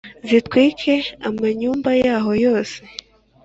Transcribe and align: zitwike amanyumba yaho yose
zitwike 0.27 0.93
amanyumba 1.27 1.91
yaho 2.03 2.31
yose 2.45 2.79